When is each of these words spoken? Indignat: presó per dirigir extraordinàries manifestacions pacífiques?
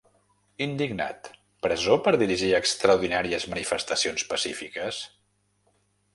Indignat: 0.65 1.29
presó 1.65 1.97
per 2.07 2.13
dirigir 2.21 2.49
extraordinàries 2.61 3.47
manifestacions 3.53 4.27
pacífiques? 4.35 5.05